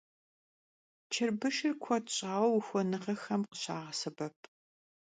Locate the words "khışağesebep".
3.49-4.37